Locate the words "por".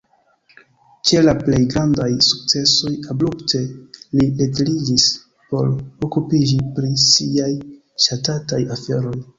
5.53-5.71